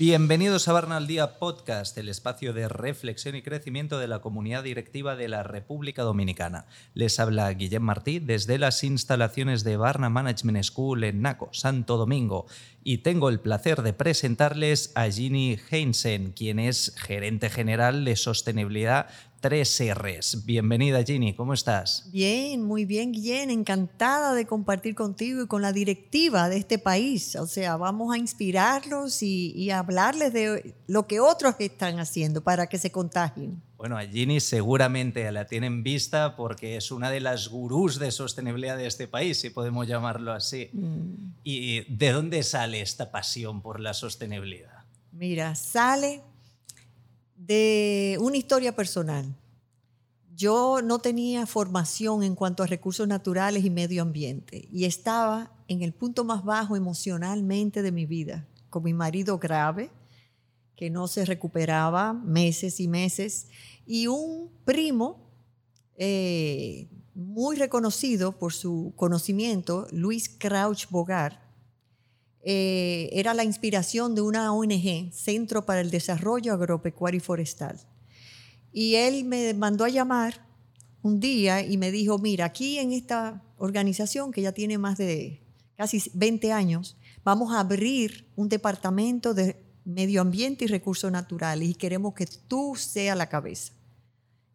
[0.00, 4.64] Bienvenidos a Barna al Día Podcast, el espacio de reflexión y crecimiento de la comunidad
[4.64, 6.64] directiva de la República Dominicana.
[6.94, 12.46] Les habla Guillem Martí desde las instalaciones de Barna Management School en Naco, Santo Domingo,
[12.82, 19.06] y tengo el placer de presentarles a Ginny Heinsen, quien es gerente general de sostenibilidad
[19.40, 20.44] 3Rs.
[20.44, 22.10] Bienvenida Ginny, ¿cómo estás?
[22.12, 23.48] Bien, muy bien, Guillén.
[23.50, 27.36] Encantada de compartir contigo y con la directiva de este país.
[27.36, 32.76] O sea, vamos a inspirarlos y, hablarles de lo que otros están haciendo para que
[32.76, 33.62] se contagien.
[33.76, 38.76] Bueno, a Ginny seguramente la tienen vista porque es una de las gurús de sostenibilidad
[38.76, 40.68] de este país, si podemos llamarlo así.
[40.72, 41.32] Mm.
[41.44, 44.84] ¿Y de dónde sale esta pasión por la sostenibilidad?
[45.12, 46.20] Mira, sale
[47.40, 49.34] de una historia personal.
[50.40, 55.82] Yo no tenía formación en cuanto a recursos naturales y medio ambiente y estaba en
[55.82, 59.90] el punto más bajo emocionalmente de mi vida, con mi marido grave,
[60.76, 63.48] que no se recuperaba meses y meses,
[63.84, 65.30] y un primo
[65.98, 71.38] eh, muy reconocido por su conocimiento, Luis Crouch Bogart,
[72.40, 77.89] eh, era la inspiración de una ONG, Centro para el Desarrollo Agropecuario y Forestal.
[78.72, 80.46] Y él me mandó a llamar
[81.02, 85.42] un día y me dijo, mira, aquí en esta organización que ya tiene más de
[85.76, 91.74] casi 20 años, vamos a abrir un departamento de medio ambiente y recursos naturales y
[91.74, 93.72] queremos que tú seas la cabeza.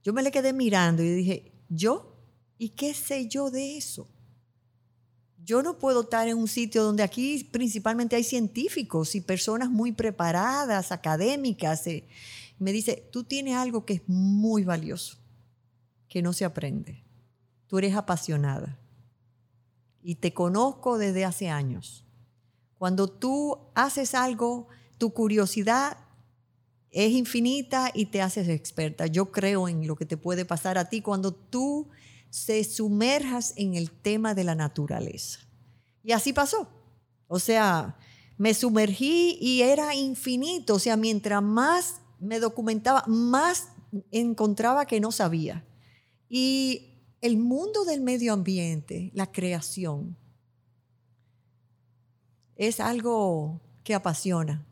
[0.03, 2.15] Yo me le quedé mirando y dije, ¿yo?
[2.57, 4.07] ¿Y qué sé yo de eso?
[5.43, 9.91] Yo no puedo estar en un sitio donde aquí principalmente hay científicos y personas muy
[9.91, 11.85] preparadas, académicas.
[11.87, 12.07] Eh.
[12.57, 15.17] Me dice, tú tienes algo que es muy valioso,
[16.07, 17.03] que no se aprende.
[17.67, 18.79] Tú eres apasionada
[20.01, 22.05] y te conozco desde hace años.
[22.77, 24.67] Cuando tú haces algo,
[24.97, 25.97] tu curiosidad
[26.91, 29.07] es infinita y te haces experta.
[29.07, 31.89] Yo creo en lo que te puede pasar a ti cuando tú
[32.29, 35.39] se sumerjas en el tema de la naturaleza.
[36.03, 36.69] Y así pasó.
[37.27, 37.97] O sea,
[38.37, 40.75] me sumergí y era infinito.
[40.75, 43.69] O sea, mientras más me documentaba, más
[44.11, 45.65] encontraba que no sabía.
[46.29, 50.17] Y el mundo del medio ambiente, la creación,
[52.55, 54.65] es algo que apasiona.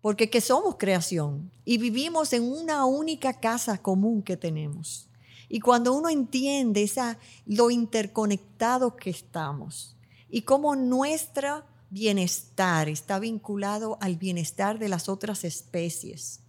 [0.00, 5.08] Porque que somos creación y vivimos en una única casa común que tenemos.
[5.48, 9.96] Y cuando uno entiende esa, lo interconectado que estamos
[10.28, 16.40] y cómo nuestro bienestar está vinculado al bienestar de las otras especies.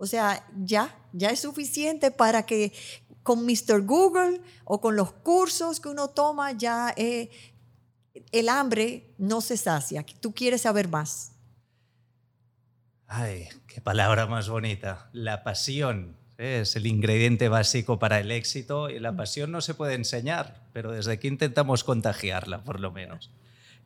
[0.00, 2.72] O sea, ya, ya es suficiente para que
[3.22, 3.82] con Mr.
[3.82, 7.28] Google o con los cursos que uno toma, ya eh,
[8.32, 10.02] el hambre no se sacia.
[10.20, 11.32] Tú quieres saber más.
[13.08, 15.10] Ay, qué palabra más bonita.
[15.12, 19.96] La pasión es el ingrediente básico para el éxito y la pasión no se puede
[19.96, 23.30] enseñar, pero desde aquí intentamos contagiarla, por lo menos.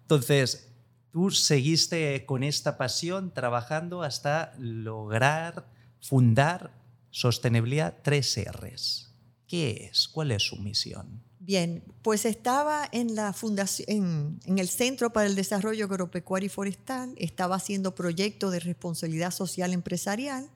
[0.03, 0.73] Entonces,
[1.11, 5.74] tú seguiste con esta pasión trabajando hasta lograr
[6.05, 6.73] fundar
[7.11, 9.09] Sostenibilidad 3Rs.
[9.47, 10.09] ¿Qué es?
[10.09, 11.23] ¿Cuál es su misión?
[11.39, 17.15] Bien, pues estaba en la fundación, en, el Centro para el Desarrollo Agropecuario y Forestal,
[17.17, 20.51] estaba haciendo proyectos de responsabilidad social empresarial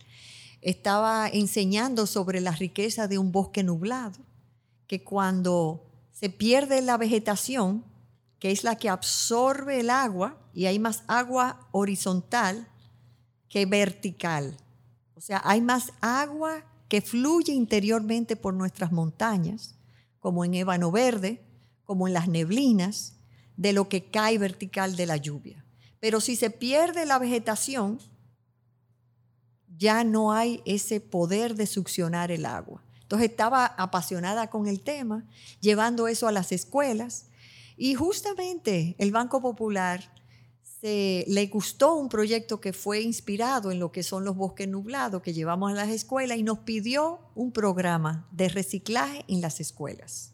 [0.60, 4.18] estaba enseñando sobre la riqueza de un bosque nublado,
[4.86, 7.84] que cuando se pierde la vegetación,
[8.38, 12.66] que es la que absorbe el agua, y hay más agua horizontal
[13.48, 14.56] que vertical.
[15.18, 19.74] O sea, hay más agua que fluye interiormente por nuestras montañas,
[20.20, 21.42] como en ébano verde,
[21.82, 23.14] como en las neblinas,
[23.56, 25.64] de lo que cae vertical de la lluvia.
[25.98, 27.98] Pero si se pierde la vegetación,
[29.76, 32.84] ya no hay ese poder de succionar el agua.
[33.02, 35.26] Entonces estaba apasionada con el tema,
[35.60, 37.26] llevando eso a las escuelas
[37.76, 40.12] y justamente el Banco Popular
[40.80, 45.22] se, le gustó un proyecto que fue inspirado en lo que son los bosques nublados
[45.22, 50.32] que llevamos a las escuelas y nos pidió un programa de reciclaje en las escuelas.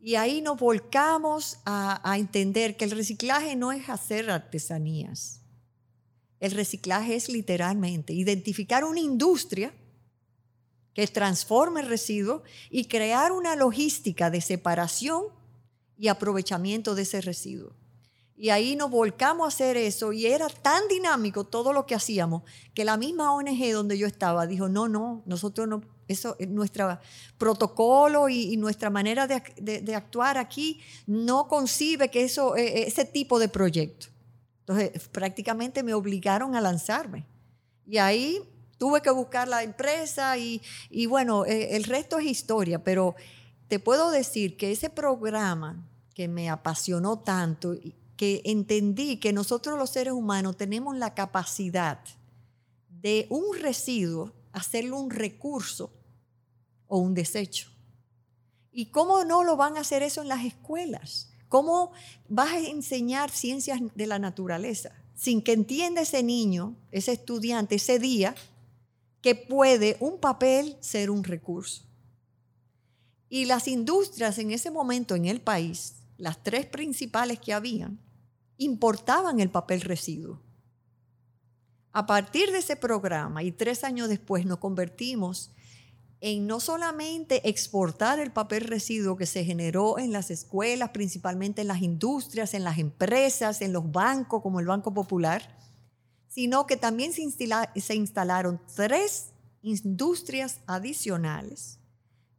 [0.00, 5.38] Y ahí nos volcamos a entender que el reciclaje no es hacer artesanías,
[6.40, 9.72] el reciclaje es literalmente identificar una industria
[10.94, 15.26] que transforme el residuo y crear una logística de separación
[15.96, 17.72] y aprovechamiento de ese residuo.
[18.40, 22.44] Y ahí nos volcamos a hacer eso y era tan dinámico todo lo que hacíamos
[22.72, 27.00] que la misma ONG donde yo estaba dijo, no, no, nosotros no Eso, nuestro
[27.36, 33.40] protocolo y, nuestra manera de, actuar aquí no concibe que eso, e, e, ese tipo
[33.40, 34.06] de proyecto.
[34.60, 37.26] Entonces, prácticamente me obligaron a lanzarme.
[37.86, 38.40] Y ahí
[38.78, 43.16] tuve que buscar la empresa y, y bueno, e, el resto es historia, pero
[43.66, 47.74] te puedo decir que ese programa que me apasionó tanto,
[48.18, 52.00] que entendí que nosotros los seres humanos tenemos la capacidad
[52.90, 55.92] de un residuo hacerlo un recurso
[56.88, 57.70] o un desecho.
[58.72, 61.30] ¿Y cómo no lo van a hacer eso en las escuelas?
[61.48, 61.92] ¿Cómo
[62.28, 68.00] vas a enseñar ciencias de la naturaleza sin que entienda ese niño, ese estudiante, ese
[68.00, 68.34] día,
[69.22, 71.84] que puede un papel ser un recurso?
[73.28, 78.00] Y las industrias en ese momento en el país, las tres principales que habían,
[78.58, 80.42] importaban el papel residuo.
[81.92, 85.52] A partir de ese programa y tres años después nos convertimos
[86.20, 91.68] en no solamente exportar el papel residuo que se generó en las escuelas, principalmente en
[91.68, 95.56] las industrias, en las empresas, en los bancos como el Banco Popular,
[96.28, 99.32] sino que también se, instalaron tres
[99.62, 101.78] industrias adicionales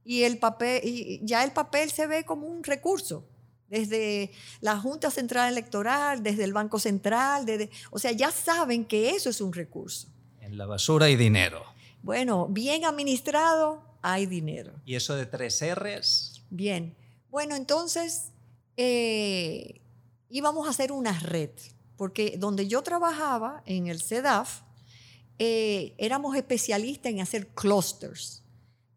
[0.03, 3.25] y el papel, y ya el papel se ve como un recurso,
[3.69, 4.31] desde
[4.61, 9.29] la Junta Central Electoral, desde el Banco Central, desde, o sea, ya saben que eso
[9.29, 10.07] es un recurso.
[10.41, 11.63] En la basura hay dinero.
[12.01, 14.73] Bueno, bien administrado, hay dinero.
[14.85, 16.43] ¿Y eso de tres R's?
[16.49, 16.95] Bien.
[17.29, 18.31] Bueno, entonces
[18.77, 19.81] eh,
[20.29, 21.51] íbamos a hacer una red,
[21.97, 24.61] porque donde yo trabajaba, en el CEDAF,
[25.37, 28.43] eh, éramos especialistas en hacer clusters.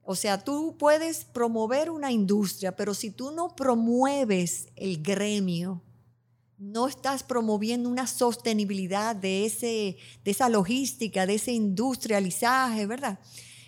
[0.04, 5.80] O sea, tú puedes promover una industria, pero si tú no promueves el gremio,
[6.58, 13.20] no estás promoviendo una sostenibilidad de, ese, de esa logística, de ese industrializaje, ¿verdad?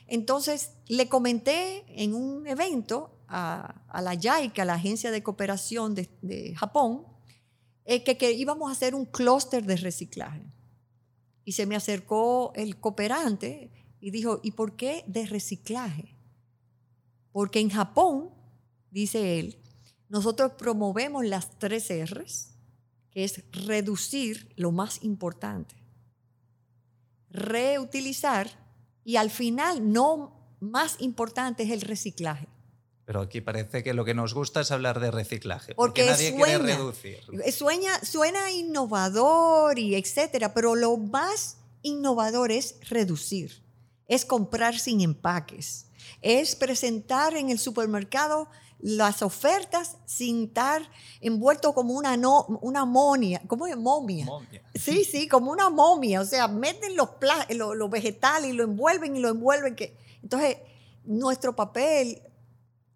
[0.06, 7.04] Entonces, le comenté en un evento a, la JICA, la Agencia de Cooperación de, Japón,
[7.84, 10.42] eh, que, que íbamos a hacer un clúster de reciclaje.
[11.44, 13.70] Y se me acercó el cooperante
[14.00, 16.13] y dijo, ¿y por qué de reciclaje?
[17.34, 18.30] Porque en Japón,
[18.92, 19.58] dice él,
[20.08, 22.54] nosotros promovemos las tres R's,
[23.10, 25.74] que es reducir lo más importante,
[27.30, 28.48] reutilizar
[29.02, 32.46] y al final no más importante es el reciclaje.
[33.04, 36.58] Pero aquí parece que lo que nos gusta es hablar de reciclaje, porque, nadie quiere
[36.58, 37.18] reducir.
[37.52, 43.64] Suena, suena innovador y etcétera, pero lo más innovador es reducir,
[44.06, 45.88] es comprar sin empaques,
[46.22, 48.48] es presentar en el supermercado
[48.80, 50.82] las ofertas sin estar
[51.20, 53.40] envuelto como una, no, una momia.
[53.46, 53.76] ¿Cómo es?
[53.76, 54.26] Momia.
[54.74, 56.20] Sí, sí, como una momia.
[56.20, 57.08] O sea, meten los,
[57.50, 59.74] los, vegetales y lo envuelven y lo envuelven.
[59.74, 59.96] Que...
[60.22, 60.58] Entonces,
[61.04, 62.22] nuestro papel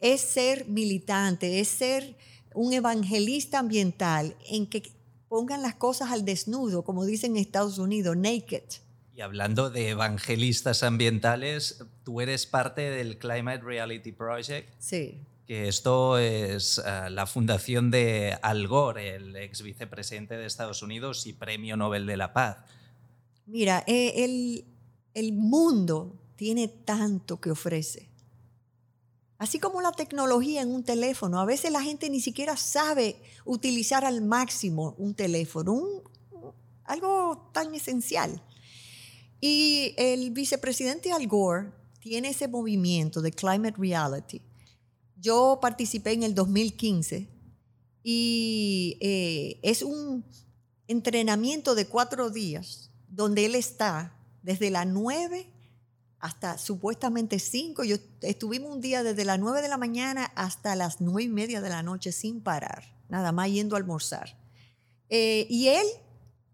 [0.00, 2.16] es ser militante, es ser
[2.54, 4.92] un evangelista ambiental en que
[5.28, 8.62] pongan las cosas al desnudo, como dicen en Estados Unidos, naked.
[9.18, 14.72] Y hablando de evangelistas ambientales, tú eres parte del Climate Reality Project.
[14.78, 15.18] Sí.
[15.44, 21.26] Que esto es eh, la fundación de Al Gore, el ex vicepresidente de Estados Unidos
[21.26, 22.58] y premio Nobel de la Paz.
[23.46, 24.64] Mira, eh, el,
[25.14, 28.08] el mundo tiene tanto que ofrece.
[29.38, 34.04] Así como la tecnología en un teléfono, a veces la gente ni siquiera sabe utilizar
[34.04, 36.04] al máximo un teléfono,
[36.84, 38.40] algo tan esencial.
[39.40, 44.42] Y el vicepresidente Al Gore tiene ese movimiento de Climate Reality.
[45.16, 47.28] Yo participé en el 2015
[48.02, 50.24] y eh, es un
[50.86, 55.46] entrenamiento de cuatro días donde él está desde las nueve
[56.18, 57.84] hasta supuestamente cinco.
[57.84, 61.60] Yo estuvimos un día desde las nueve de la mañana hasta las nueve y media
[61.60, 64.36] de la noche sin parar, nada más yendo a almorzar.
[65.10, 65.86] Eh, y él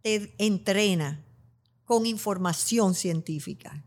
[0.03, 1.24] te entrena
[1.85, 3.85] con información científica.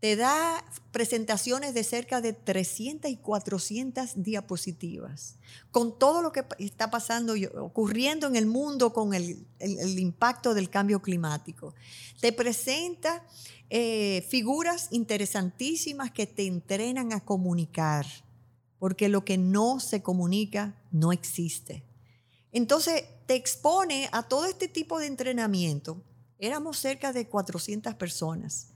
[0.00, 5.36] Te da presentaciones de cerca de 300 y 400 diapositivas,
[5.72, 9.44] con todo lo que está pasando, ocurriendo en el mundo con el,
[9.98, 11.74] impacto del cambio climático.
[12.20, 13.26] Te presenta
[13.70, 18.06] eh, figuras interesantísimas que te entrenan a comunicar,
[18.78, 21.82] porque lo que no se comunica no existe.
[22.52, 26.02] Entonces, te expone a todo este tipo de entrenamiento
[26.38, 28.68] Éramos cerca de 400 personas.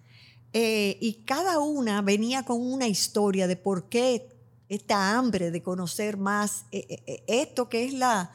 [0.52, 4.32] Eh, y cada una venía con una historia de por qué
[4.74, 8.32] esta hambre de conocer más eh, eh, esto que es la,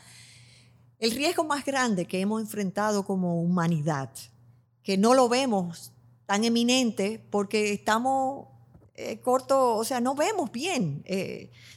[1.00, 4.12] el riesgo más grande que hemos enfrentado como humanidad,
[4.84, 5.93] que no lo vemos
[6.27, 8.50] tan eminente porque estamos
[8.93, 11.03] eh, corto, o sea, no vemos bien.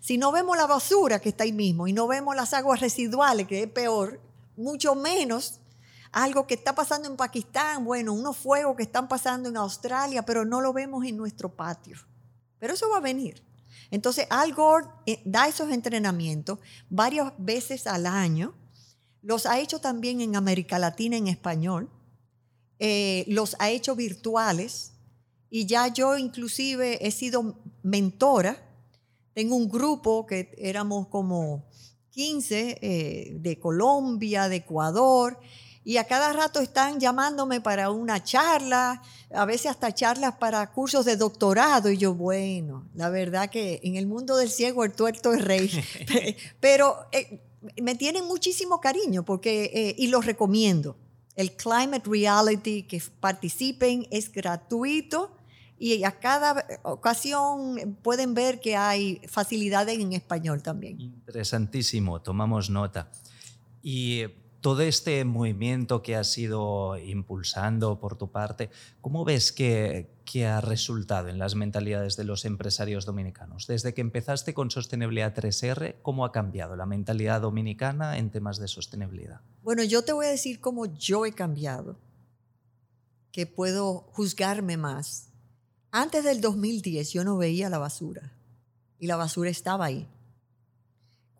[0.02, 3.46] Si no vemos la basura que está ahí mismo y no vemos las aguas residuales,
[3.46, 4.20] que es peor,
[4.58, 5.59] mucho menos
[6.12, 10.44] algo que está pasando en Pakistán, bueno, unos fuegos que están pasando en Australia, pero
[10.44, 11.96] no lo vemos en nuestro patio.
[12.58, 13.42] Pero eso va a venir.
[13.90, 18.54] Entonces, Al Gore eh, da esos entrenamientos varias veces al año.
[19.22, 21.90] Los ha hecho también en América Latina en español.
[23.26, 24.92] los ha hecho virtuales
[25.50, 28.56] y ya yo inclusive he sido mentora.
[29.34, 31.68] Tengo un grupo que éramos como
[32.10, 35.38] 15 eh, de Colombia, de Ecuador,
[35.82, 41.04] y a cada rato están llamándome para una charla, a veces hasta charlas para cursos
[41.06, 41.90] de doctorado.
[41.90, 45.70] Y yo, bueno, la verdad que en el mundo del ciego el tuerto es rey.
[46.60, 47.40] Pero eh,
[47.80, 50.96] me tienen muchísimo cariño porque, eh, y los recomiendo.
[51.34, 55.34] El Climate Reality, que participen, es gratuito
[55.78, 61.00] y a cada ocasión pueden ver que hay facilidades en español también.
[61.00, 63.10] Interesantísimo, tomamos nota.
[63.82, 64.24] Y
[64.60, 70.60] todo este movimiento que has ido impulsando por tu parte, ¿cómo ves que, que, ha
[70.60, 73.66] resultado en las mentalidades de los empresarios dominicanos?
[73.66, 78.68] Desde que empezaste con Sostenibilidad 3R, ¿cómo ha cambiado la mentalidad dominicana en temas de
[78.68, 79.40] sostenibilidad?
[79.62, 81.96] Bueno, yo te voy a decir cómo yo he cambiado,
[83.32, 85.30] que puedo juzgarme más
[85.92, 88.32] antes del 2010 yo no veía la basura
[88.98, 90.08] y la basura estaba ahí.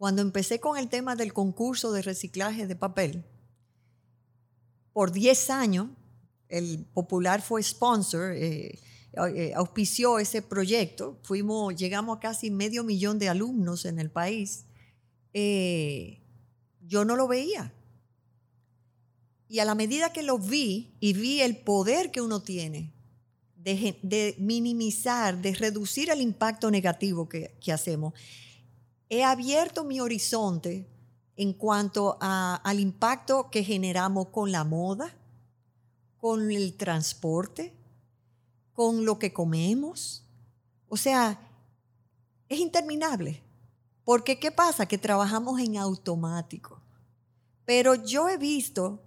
[0.00, 3.22] Cuando empecé con el tema del concurso de reciclaje de papel,
[4.94, 5.88] por 10 años
[6.48, 8.78] el Popular fue sponsor, eh,
[9.36, 11.18] eh, auspició ese proyecto.
[11.22, 14.64] Fuimos, llegamos a casi medio millón de alumnos en el país.
[15.34, 16.22] Eh,
[16.80, 17.74] yo no lo veía.
[19.48, 22.94] Y a la medida que lo vi y vi el poder que uno tiene
[23.54, 28.14] de, minimizar, de reducir el impacto negativo que, hacemos,
[29.10, 30.88] he abierto mi horizonte
[31.36, 35.12] en cuanto al impacto que generamos con la moda,
[36.16, 37.74] con el transporte,
[38.72, 40.22] con lo que comemos.
[40.88, 41.40] O sea,
[42.48, 43.42] es interminable.
[44.04, 44.86] Porque ¿qué pasa?
[44.86, 46.80] Que trabajamos en automático.
[47.64, 49.02] Pero yo he visto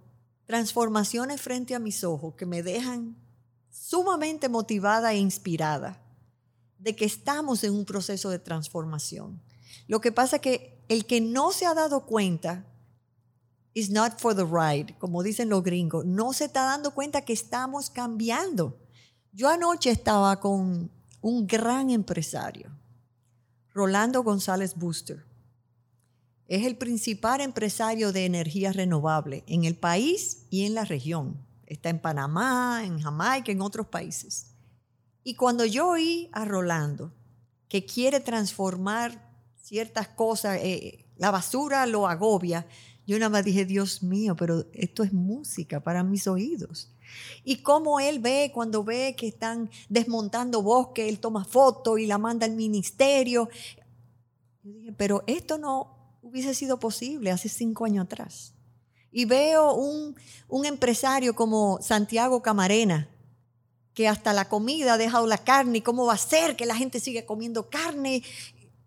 [0.46, 3.16] transformaciones frente a mis ojos que me dejan
[3.70, 6.00] sumamente motivada e inspirada
[6.78, 9.40] de que estamos en un proceso de transformación.
[9.86, 12.66] Lo que pasa es que el que no se ha dado cuenta
[13.74, 17.32] is not for the ride, como dicen los gringos, no se está dando cuenta que
[17.32, 18.78] estamos cambiando.
[19.32, 20.90] Yo anoche estaba con
[21.20, 22.70] un gran empresario,
[23.72, 25.24] Rolando González Booster.
[26.46, 31.44] Es el principal empresario de energía renovable en el país y en la región.
[31.66, 34.54] Está en Panamá, en Jamaica, en otros países.
[35.24, 37.12] Y cuando yo oí a Rolando
[37.68, 39.33] que quiere transformar
[39.64, 42.66] ciertas cosas, eh, la basura lo agobia,
[43.06, 46.90] yo nada más dije, Dios mío, pero esto es música para mis oídos.
[47.44, 52.18] Y cómo él ve, cuando ve que están desmontando bosque, él toma foto y la
[52.18, 53.48] manda al ministerio.
[54.62, 58.54] Yo dije, pero esto no hubiese sido posible hace cinco años atrás
[59.14, 60.16] y veo un,
[60.66, 63.08] empresario como Santiago Camarena,
[63.94, 66.74] que hasta la comida ha dejado la carne, y cómo va a ser que la
[66.74, 68.24] gente siga comiendo carne.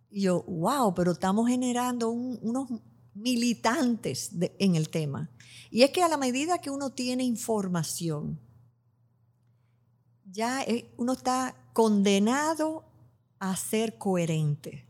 [0.10, 2.70] Y yo, wow, pero estamos generando unos
[3.14, 5.30] militantes en el tema.
[5.70, 8.40] Y es que a la medida que uno tiene información,
[10.26, 12.86] ya eh, uno está condenado
[13.40, 14.86] a ser coherente.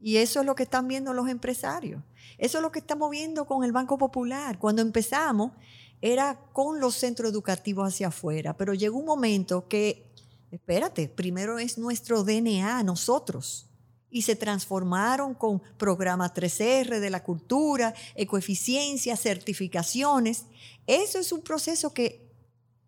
[0.00, 2.02] Y eso es lo que están viendo los empresarios.
[2.38, 4.58] Eso es lo que estamos viendo con el Banco Popular.
[4.58, 5.52] Cuando empezamos
[6.00, 10.11] era con los centros educativos hacia afuera, pero llegó un momento que,
[10.52, 13.68] espérate, primero es nuestro DNA, nosotros.
[14.10, 20.44] Y se transformaron con programas 3R de la cultura, ecoeficiencia, certificaciones.
[20.86, 22.30] Eso es un proceso que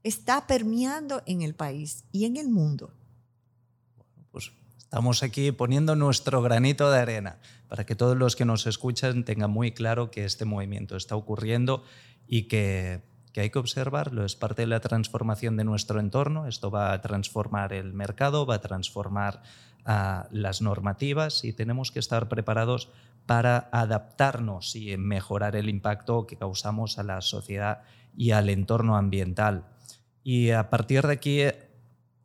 [0.03, 2.93] está permeando en el país y en el mundo.
[4.31, 4.53] Pues
[4.95, 9.51] Estamos aquí poniendo nuestro granito de arena para que todos los que nos escuchan tengan
[9.51, 11.83] muy claro que este movimiento está ocurriendo
[12.29, 13.03] y que,
[13.41, 14.25] hay que observarlo.
[14.25, 16.47] Es parte de la transformación de nuestro entorno.
[16.47, 19.43] Esto va a transformar el mercado, va a transformar
[19.85, 22.91] ah, las normativas y tenemos que estar preparados
[23.27, 27.83] para adaptarnos y mejorar el impacto que causamos a la sociedad
[28.17, 29.65] y al entorno ambiental.
[30.23, 31.43] Y a partir de aquí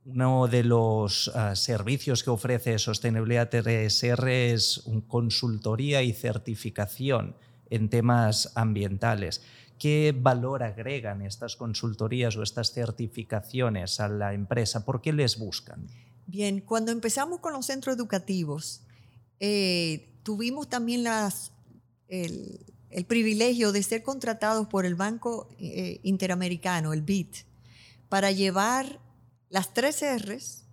[0.06, 7.36] uno de los ah, servicios que ofrece Sostenibilidad TSR es un consultoría y certificación
[7.70, 9.44] en temas ambientales.
[9.80, 14.84] ¿Qué valor agregan estas consultorías o estas certificaciones a la empresa?
[14.84, 15.88] ¿Por qué les buscan?
[16.28, 18.82] Bien, cuando empezamos con los centros educativos,
[19.40, 21.54] eh, tuvimos también las,
[22.10, 22.60] el,
[23.08, 27.38] privilegio de ser contratados por el Banco eh, Interamericano, el BIT,
[28.10, 29.00] para llevar
[29.50, 30.66] las tres R's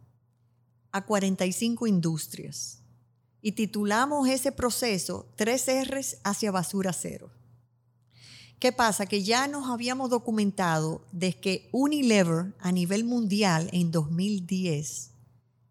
[0.91, 2.83] a 45 industrias.
[3.41, 7.31] Y titulamos ese proceso Tres R's hacia basura cero.
[8.59, 9.05] ¿Qué pasa?
[9.07, 15.11] Que ya nos habíamos documentado de que Unilever a nivel mundial en 2010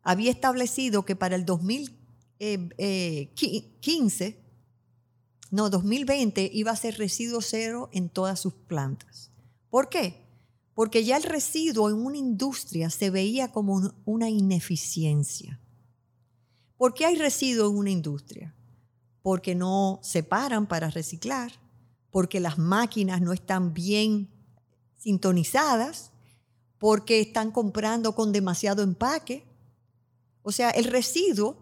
[0.04, 4.40] había establecido que para el 2015,
[5.50, 9.32] no, 2020 iba a ser residuo cero en todas sus plantas.
[9.72, 10.24] ¿Por qué?
[10.76, 15.60] Porque ya el residuo en una industria se veía como una ineficiencia.
[16.78, 18.54] ¿Por qué hay residuo en una industria?
[19.24, 21.65] Porque no se paran para reciclar,
[22.16, 24.30] porque las máquinas no están bien
[24.96, 26.14] sintonizadas,
[26.78, 29.44] porque están comprando con demasiado empaque.
[30.42, 31.58] O sea, el residuo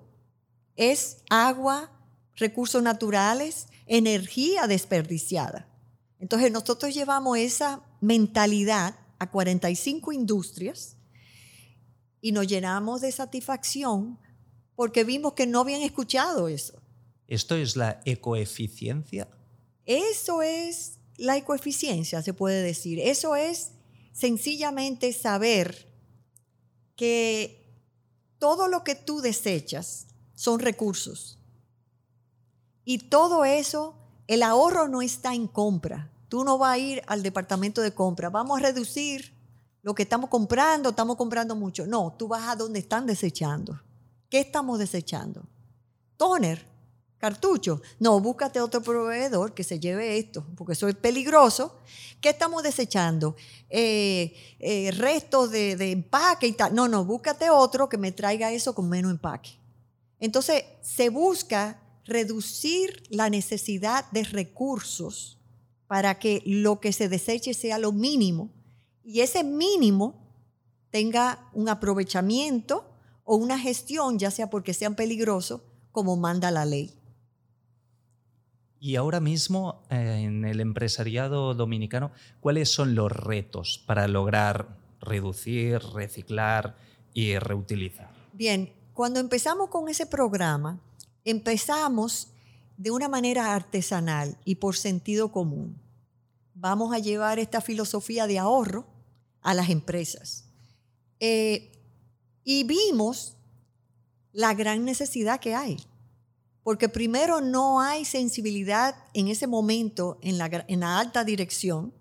[0.76, 1.90] es agua,
[2.36, 5.68] recursos naturales, energía desperdiciada.
[6.20, 10.98] Entonces nosotros llevamos esa mentalidad a 45 industrias
[12.22, 14.20] y nos llenamos de satisfacción
[14.76, 16.80] porque vimos que no habían escuchado eso.
[17.26, 19.28] ¿Esto es la ecoeficiencia?
[19.86, 23.00] Eso es la ecoeficiencia, se puede decir.
[23.00, 23.72] Eso es
[24.12, 25.92] sencillamente saber
[26.96, 27.82] que
[28.38, 31.40] todo lo que tú desechas son recursos.
[32.86, 33.96] Y todo eso,
[34.28, 36.12] el ahorro no está en compra.
[36.30, 38.30] Tú no vas a ir al departamento de compra.
[38.30, 39.34] Vamos a reducir
[39.82, 41.86] lo que estamos comprando, estamos comprando mucho.
[41.86, 43.80] No, tú vas a donde están desechando.
[44.30, 45.44] ¿Qué estamos desechando?
[46.18, 46.66] Toner,
[47.24, 47.82] cartucho.
[48.00, 51.80] No, búscate otro proveedor que se lleve esto, porque eso es peligroso.
[52.20, 53.38] ¿Qué estamos desechando?
[53.70, 56.76] Eh, eh, restos de, de, empaque y tal.
[56.76, 59.52] No, no, búscate otro que me traiga eso con menos empaque.
[60.20, 65.40] Entonces, se busca reducir la necesidad de recursos
[65.88, 68.52] para que lo que se deseche sea lo mínimo
[69.02, 70.28] y ese mínimo
[70.92, 72.84] tenga un aprovechamiento
[73.24, 75.62] o una gestión, ya sea porque sean peligrosos,
[75.94, 77.00] como manda la ley.
[78.84, 85.80] Y ahora mismo eh, en el empresariado dominicano, ¿cuáles son los retos para lograr reducir,
[85.94, 86.76] reciclar
[87.14, 88.12] y reutilizar?
[88.34, 90.82] Bien, cuando empezamos con ese programa,
[91.24, 92.28] empezamos
[92.76, 95.80] de una manera artesanal y por sentido común.
[96.54, 98.86] Vamos a llevar esta filosofía de ahorro
[99.42, 100.50] a las empresas.
[101.22, 101.72] Eh,
[102.44, 103.38] y vimos
[104.34, 105.78] la gran necesidad que hay
[106.64, 111.94] porque primero no hay sensibilidad en ese momento en la, alta dirección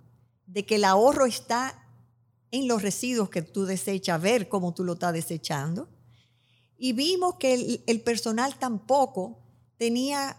[0.47, 1.85] de que el ahorro está
[2.53, 5.89] en los residuos que tú desechas, ver cómo tú lo estás desechando.
[6.79, 9.41] Y vimos que el, personal tampoco
[9.79, 10.37] tenía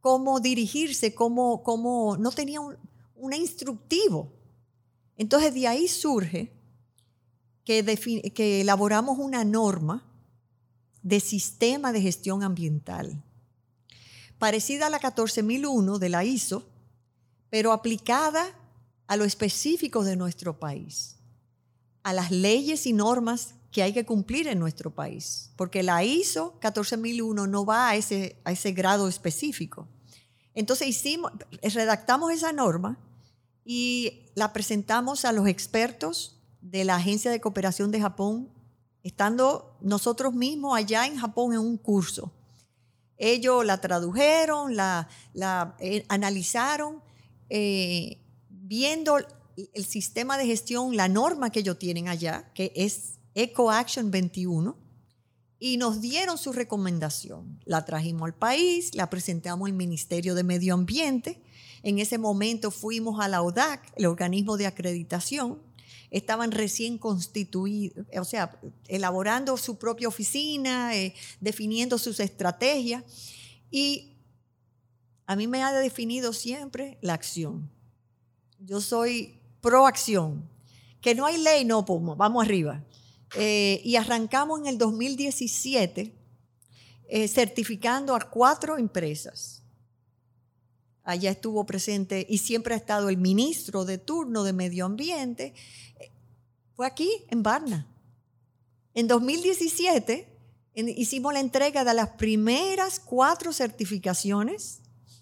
[0.00, 2.76] cómo dirigirse, cómo, cómo no tenía un,
[3.14, 4.32] un instructivo.
[5.16, 6.52] Entonces de ahí surge
[7.64, 10.04] que, que elaboramos una norma
[11.02, 13.22] de sistema de gestión ambiental
[14.42, 16.66] parecida a la 14001 de la ISO,
[17.48, 18.44] pero aplicada
[19.06, 21.14] a lo específico de nuestro país,
[22.02, 26.58] a las leyes y normas que hay que cumplir en nuestro país, porque la ISO
[26.60, 29.86] 14001 no va a ese, a ese grado específico.
[30.54, 31.00] Entonces
[31.72, 32.98] redactamos esa norma
[33.64, 38.50] y la presentamos a los expertos de la Agencia de Cooperación de Japón,
[39.04, 42.32] estando nosotros mismos allá en Japón en un curso.
[43.24, 45.08] Ellos la tradujeron, la,
[45.78, 47.00] eh, analizaron,
[47.48, 53.70] eh, viendo el sistema de gestión, la norma que ellos tienen allá, que es Eco
[53.70, 54.76] Action 21,
[55.60, 57.60] y nos dieron su recomendación.
[57.64, 61.40] La trajimos al país, la presentamos al Ministerio de Medio Ambiente.
[61.84, 65.62] En ese momento fuimos a la ODAC, el organismo de acreditación,
[66.12, 73.02] estaban recién constituidos, o sea, elaborando su propia oficina, eh, definiendo sus estrategias.
[73.70, 74.18] Y
[75.26, 77.70] a mí me ha definido siempre la acción.
[78.60, 80.48] Yo soy pro acción.
[81.00, 82.84] Que no hay ley, no, pues, vamos arriba.
[83.34, 86.14] Eh, y arrancamos en el 2017
[87.08, 89.61] eh, certificando a cuatro empresas.
[91.04, 95.54] Allá estuvo presente y siempre ha estado el ministro de turno de Medio Ambiente
[96.74, 97.86] fue aquí, en Varna.
[98.94, 100.28] En 2017
[100.74, 104.80] hicimos la entrega de las primeras cuatro certificaciones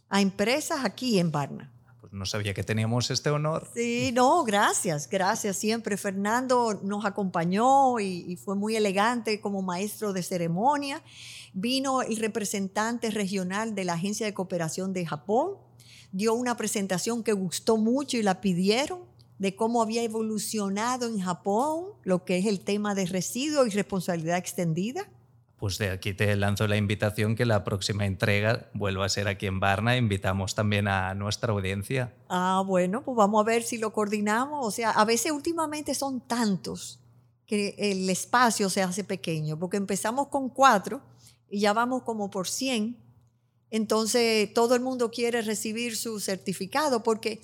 [0.09, 1.73] a empresas aquí en Varna.
[2.01, 3.69] Pues no sabía que teníamos este honor.
[3.75, 5.97] Sí, no, gracias, gracias siempre.
[5.97, 11.03] Fernando nos acompañó y, y, fue muy elegante como maestro de ceremonia.
[11.53, 15.59] Vino el representante regional de la Agencia de Cooperación de Japón,
[16.13, 19.01] dio una presentación que gustó mucho y la pidieron
[19.39, 24.37] de cómo había evolucionado en Japón lo que es el tema de residuos y responsabilidad
[24.37, 25.09] extendida.
[25.57, 29.47] Pues de aquí te lanzo la invitación que la próxima entrega vuelva a ser aquí
[29.47, 29.97] en Varna.
[29.97, 32.15] Invitamos también a nuestra audiencia.
[32.31, 34.67] Ah, bueno, pues vamos a ver si lo coordinamos.
[34.67, 37.01] O sea, a veces últimamente son tantos
[37.45, 41.03] que el espacio se hace pequeño, porque empezamos con cuatro
[41.51, 42.97] y ya vamos como por 100.
[43.71, 47.41] Entonces todo el mundo quiere recibir su certificado porque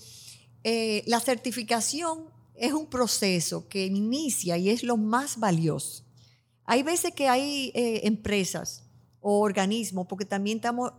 [0.64, 2.24] eh, la certificación
[2.56, 6.04] es un proceso que inicia y es lo más valioso.
[6.64, 8.82] Hay veces que hay eh, empresas
[9.20, 10.92] o organismos, porque también estamos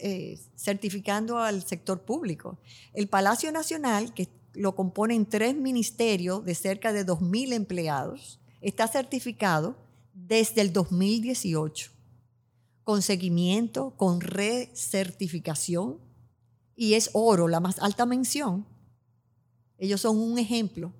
[0.00, 2.58] eh, certificando al sector público.
[2.92, 9.76] El Palacio Nacional, que lo componen tres ministerios de cerca de 2.000 empleados, está certificado
[10.14, 11.95] desde el 2018
[12.86, 15.98] con seguimiento, con recertificación,
[16.76, 18.64] y es oro, la más alta mención.
[19.76, 20.92] Ellos son un ejemplo.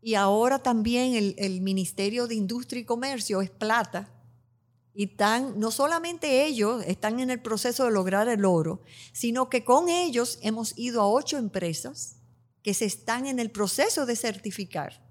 [0.00, 4.08] Y ahora también el, Ministerio de Industria y Comercio es plata.
[4.94, 8.80] Y están, no solamente ellos están en el proceso de lograr el oro,
[9.12, 12.16] sino que con ellos hemos ido a ocho empresas
[12.62, 15.06] que se están en el proceso de certificar.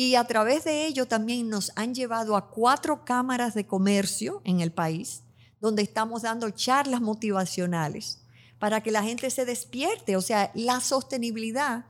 [0.00, 4.60] Y a través de ello también nos han llevado a cuatro cámaras de comercio en
[4.60, 5.24] el país,
[5.60, 8.22] donde estamos dando charlas motivacionales
[8.60, 10.16] para que la gente se despierte.
[10.16, 11.84] O sea, la sostenibilidad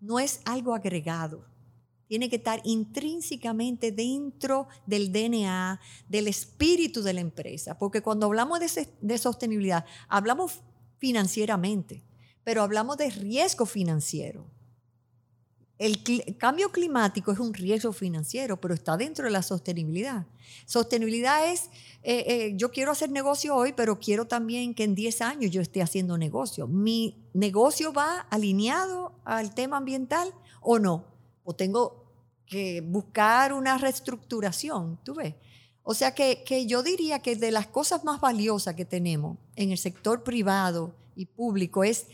[0.00, 1.46] no es algo agregado.
[2.08, 7.78] Tiene que estar intrínsecamente dentro del DNA, del espíritu de la empresa.
[7.78, 10.60] Porque cuando hablamos de, sostenibilidad, hablamos
[10.98, 12.04] financieramente,
[12.44, 14.54] pero hablamos de riesgo financiero
[15.78, 20.26] el, cambio climático es un riesgo financiero, pero está dentro de la sostenibilidad.
[20.64, 21.64] Sostenibilidad es,
[22.02, 25.60] eh, eh, yo quiero hacer negocio hoy, pero quiero también que en 10 años yo
[25.60, 26.66] esté haciendo negocio.
[26.66, 31.04] ¿Mi negocio va alineado al tema ambiental o no?
[31.44, 32.04] ¿O tengo
[32.46, 34.98] que buscar una reestructuración?
[35.04, 35.34] ¿Tú ves?
[35.82, 39.72] O sea que, que yo diría que de las cosas más valiosas que tenemos en
[39.72, 42.06] el sector privado y público es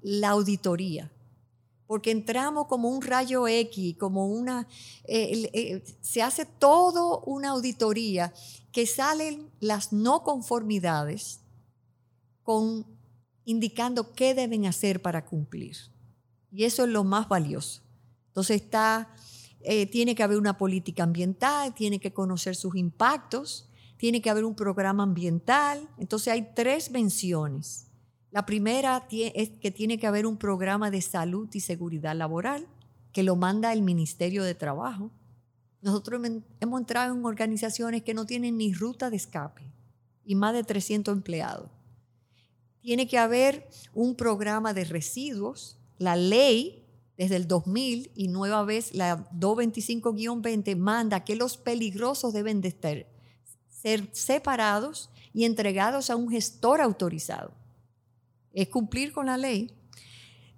[0.00, 1.10] la auditoría
[1.90, 4.68] porque entramos como un rayo X, como una,
[5.02, 8.32] eh, se hace todo una auditoría
[8.70, 11.40] que salen las no conformidades
[12.44, 12.86] con
[13.44, 15.76] indicando qué deben hacer para cumplir.
[16.52, 17.82] Y eso es lo más valioso.
[18.28, 19.12] Entonces está,
[19.60, 24.44] eh, tiene que haber una política ambiental, tiene que conocer sus impactos, tiene que haber
[24.44, 25.88] un programa ambiental.
[25.98, 27.89] Entonces hay tres menciones
[28.32, 32.68] la primera es que tiene que haber un programa de salud y seguridad laboral
[33.12, 35.10] que lo manda el Ministerio de Trabajo.
[35.82, 36.20] Nosotros
[36.60, 39.62] hemos entrado en organizaciones que no tienen ni ruta de escape
[40.24, 41.68] y más de 300 empleados.
[42.80, 45.76] Tiene que haber un programa de residuos.
[45.98, 52.60] La ley desde el 2000 y nueva vez la 225-20 manda que los peligrosos deben
[52.60, 53.06] de estar,
[53.68, 57.59] ser separados y entregados a un gestor autorizado
[58.52, 59.70] es cumplir con la ley.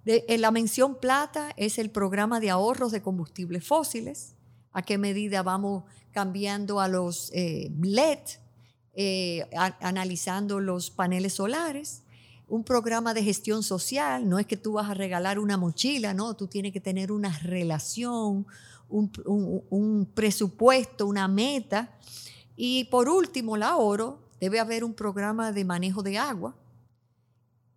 [0.05, 4.35] De, la mención plata es el programa de ahorros de combustibles fósiles.
[4.71, 8.19] ¿A qué medida vamos cambiando a los eh, LED,
[8.95, 9.47] eh,
[9.79, 12.03] analizando los paneles solares?
[12.47, 16.35] Un programa de gestión social, no es que tú vas a regalar una mochila, no,
[16.35, 18.45] tú tienes que tener una relación,
[18.89, 21.97] un presupuesto, una meta.
[22.55, 26.55] Y por último, el ahorro, debe haber un programa de manejo de agua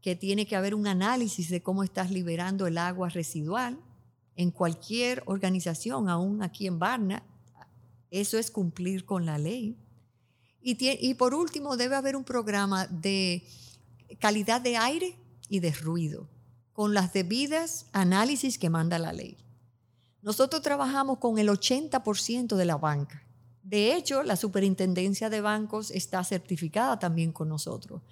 [0.07, 3.77] que tiene que haber un análisis de cómo estás liberando el agua residual
[4.37, 7.25] en cualquier organización, aún aquí en Varna.
[8.12, 9.77] Eso es cumplir con la ley.
[10.62, 13.49] Y, y por último, debe haber un programa de
[14.21, 16.29] calidad de aire y de ruido,
[16.73, 19.37] con las debidas análisis que manda la ley.
[20.23, 23.27] Nosotros trabajamos con el 80% de la banca.
[23.64, 28.03] De hecho, la superintendencia de bancos está certificada también con nosotros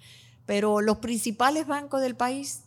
[0.45, 2.63] pero los principales bancos del país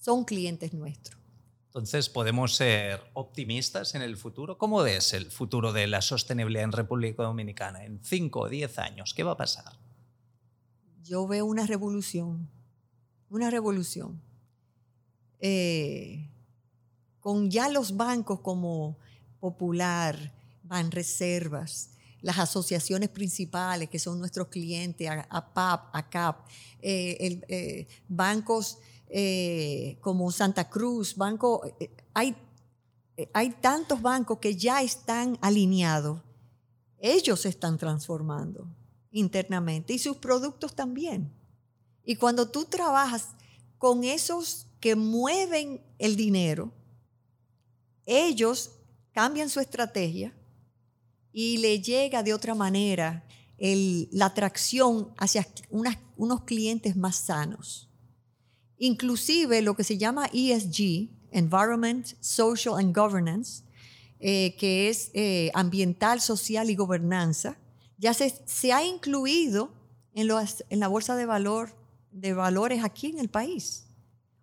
[0.00, 1.20] son clientes nuestros.
[1.66, 4.58] Entonces, ¿podemos ser optimistas en el futuro?
[4.58, 9.14] ¿Cómo es el futuro de la sostenibilidad en República Dominicana en 5 o 10 años?
[9.14, 9.72] ¿Qué va a pasar?
[11.02, 12.50] Yo veo una revolución,
[13.30, 14.20] una revolución.
[15.40, 16.28] Eh,
[17.20, 18.98] con ya los bancos como
[19.40, 20.34] Popular,
[20.64, 21.90] Banreservas,
[22.22, 26.48] las asociaciones principales que son nuestros clientes, APAP, ACAP,
[26.80, 28.78] eh, eh, bancos
[29.14, 32.34] eh, como Santa Cruz, banco, eh, hay,
[33.34, 36.22] hay tantos bancos que ya están alineados.
[36.98, 38.66] Ellos se están transformando
[39.10, 41.30] internamente y sus productos también.
[42.04, 43.28] Y cuando tú trabajas
[43.76, 46.72] con esos que mueven el dinero,
[48.06, 48.70] ellos
[49.12, 50.34] cambian su estrategia
[51.32, 53.24] y le llega de otra manera
[53.58, 55.46] la atracción hacia
[56.16, 57.88] unos clientes más sanos.
[58.76, 63.62] Inclusive lo que se llama ESG, Environment, Social and Governance,
[64.18, 67.56] eh, que es eh, ambiental, social y gobernanza,
[67.98, 69.72] ya se, ha incluido
[70.14, 70.28] en,
[70.68, 71.76] en la bolsa de, valor,
[72.10, 73.86] de valores aquí en el país.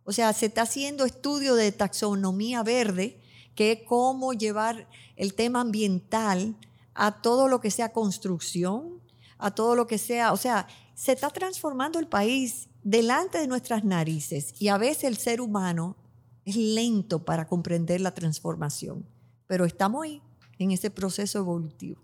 [0.05, 3.19] O sea, se está haciendo estudio de taxonomía verde,
[3.53, 6.55] que es cómo llevar el tema ambiental
[6.99, 9.01] a todo lo que sea construcción,
[9.37, 13.85] a todo lo que sea, o sea, se está transformando el país delante de nuestras
[13.85, 15.95] narices y a veces el ser humano
[16.43, 19.07] es lento para comprender la transformación,
[19.47, 20.21] pero estamos ahí
[20.57, 22.01] en ese proceso evolutivo.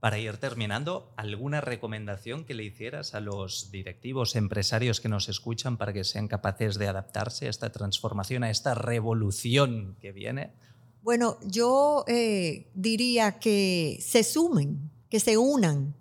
[0.00, 5.76] Para ir terminando, ¿alguna recomendación que le hicieras a los directivos empresarios que nos escuchan
[5.76, 10.54] para que sean capaces de adaptarse a esta transformación, a esta revolución que viene?
[11.02, 15.94] Bueno, yo eh, diría que se sumen, que se unan,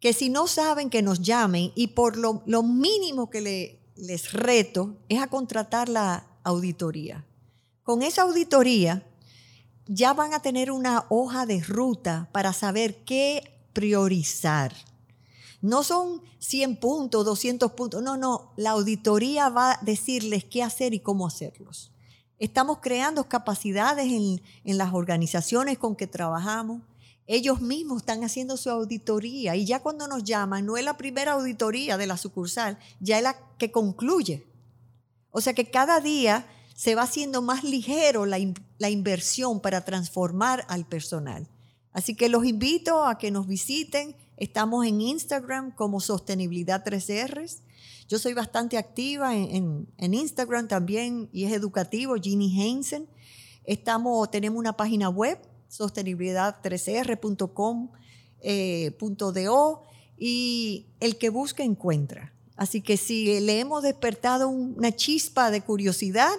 [0.00, 5.20] que si no saben que nos llamen y por lo, mínimo que les reto es
[5.20, 7.26] a contratar la auditoría.
[7.82, 9.06] Con esa auditoría
[9.86, 14.74] ya van a tener una hoja de ruta para saber qué priorizar.
[15.60, 20.94] No son 100 puntos, 200 puntos, no, no, la auditoría va a decirles qué hacer
[20.94, 21.90] y cómo hacerlos.
[22.38, 26.82] Estamos creando capacidades en, en las organizaciones con que trabajamos.
[27.26, 31.32] Ellos mismos están haciendo su auditoría y ya cuando nos llaman, no es la primera
[31.32, 34.46] auditoría de la sucursal, ya es la que concluye.
[35.30, 36.46] O sea que cada día
[36.78, 38.38] se va haciendo más ligero la,
[38.88, 41.48] inversión para transformar al personal.
[41.92, 44.14] Así que los invito a que nos visiten.
[44.36, 47.60] Estamos en Instagram como Sostenibilidad 3R.
[48.08, 53.06] Yo soy bastante activa en, Instagram también y es educativo, Ginny Heinsen.
[53.64, 57.90] Estamos, tenemos una página web, sostenibilidad3r.com.do
[58.40, 58.96] eh,
[60.16, 62.32] y el que busca encuentra.
[62.56, 66.38] Así que si le hemos despertado una chispa de curiosidad,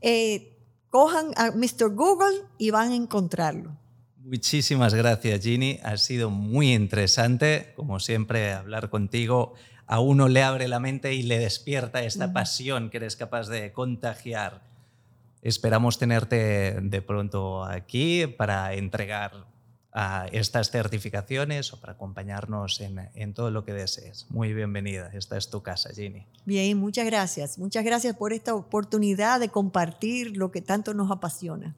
[0.00, 0.56] eh,
[0.90, 1.92] cojan a Mr.
[1.92, 3.76] Google y van a encontrarlo.
[4.22, 5.80] Muchísimas gracias, Ginny.
[5.82, 9.54] Ha sido muy interesante, como siempre, hablar contigo.
[9.90, 13.72] A uno le abre la mente y le despierta esta pasión que eres capaz de
[13.72, 14.62] contagiar.
[15.42, 19.46] Esperamos tenerte de pronto aquí para entregar
[19.92, 24.26] a estas certificaciones o para acompañarnos en, todo lo que desees.
[24.30, 26.24] Muy bienvenida, esta es tu casa, Ginny.
[26.44, 27.58] Bien, muchas gracias.
[27.58, 31.74] Muchas gracias por esta oportunidad de compartir lo que tanto nos apasiona.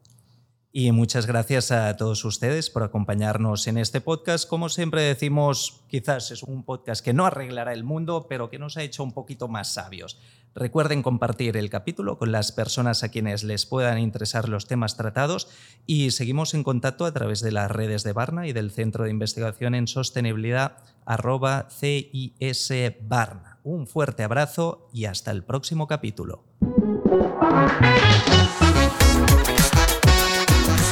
[0.75, 4.49] Y muchas gracias a todos ustedes por acompañarnos en este podcast.
[4.49, 8.75] Como siempre decimos, quizás es un podcast que no arreglará el mundo, pero que nos
[8.75, 10.19] ha hecho un poquito más sabios.
[10.55, 15.47] Recuerden compartir el capítulo con las personas a quienes les puedan interesar los temas tratados
[15.85, 19.11] y seguimos en contacto a través de las redes de Barna y del Centro de
[19.11, 21.67] Investigación en Sostenibilidad arroba
[23.01, 23.59] Barna.
[23.63, 26.43] Un fuerte abrazo y hasta el próximo capítulo.